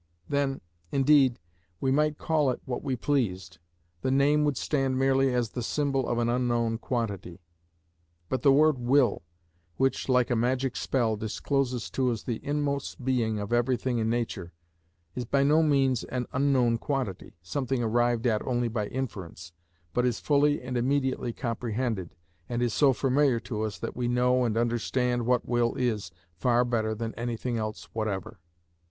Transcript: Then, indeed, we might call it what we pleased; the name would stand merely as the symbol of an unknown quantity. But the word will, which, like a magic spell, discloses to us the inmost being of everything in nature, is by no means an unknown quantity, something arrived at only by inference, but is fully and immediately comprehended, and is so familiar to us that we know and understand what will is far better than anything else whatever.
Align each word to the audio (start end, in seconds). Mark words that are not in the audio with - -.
Then, 0.27 0.61
indeed, 0.91 1.37
we 1.79 1.91
might 1.91 2.17
call 2.17 2.49
it 2.49 2.59
what 2.65 2.81
we 2.83 2.95
pleased; 2.95 3.59
the 4.01 4.09
name 4.09 4.43
would 4.45 4.57
stand 4.57 4.97
merely 4.97 5.31
as 5.31 5.51
the 5.51 5.61
symbol 5.61 6.09
of 6.09 6.17
an 6.17 6.27
unknown 6.27 6.79
quantity. 6.79 7.39
But 8.27 8.41
the 8.41 8.51
word 8.51 8.79
will, 8.79 9.21
which, 9.77 10.09
like 10.09 10.31
a 10.31 10.35
magic 10.35 10.75
spell, 10.75 11.17
discloses 11.17 11.91
to 11.91 12.09
us 12.11 12.23
the 12.23 12.43
inmost 12.43 13.05
being 13.05 13.37
of 13.37 13.53
everything 13.53 13.99
in 13.99 14.09
nature, 14.09 14.53
is 15.13 15.23
by 15.25 15.43
no 15.43 15.61
means 15.61 16.03
an 16.05 16.25
unknown 16.33 16.79
quantity, 16.79 17.35
something 17.43 17.83
arrived 17.83 18.25
at 18.25 18.41
only 18.41 18.69
by 18.69 18.87
inference, 18.87 19.53
but 19.93 20.03
is 20.03 20.19
fully 20.19 20.63
and 20.63 20.77
immediately 20.77 21.31
comprehended, 21.31 22.15
and 22.49 22.63
is 22.63 22.73
so 22.73 22.91
familiar 22.91 23.39
to 23.41 23.61
us 23.61 23.77
that 23.77 23.95
we 23.95 24.07
know 24.07 24.45
and 24.45 24.57
understand 24.57 25.27
what 25.27 25.47
will 25.47 25.75
is 25.75 26.09
far 26.33 26.65
better 26.65 26.95
than 26.95 27.13
anything 27.13 27.59
else 27.59 27.83
whatever. 27.93 28.39